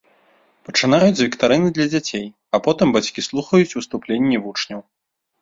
Пачынаюць 0.69 1.17
з 1.19 1.27
віктарыны 1.27 1.69
для 1.75 1.87
дзяцей, 1.91 2.25
а 2.57 2.61
потым 2.69 2.87
бацькі 2.97 3.25
слухаюць 3.29 3.75
выступленні 3.77 4.43
вучняў. 4.49 4.81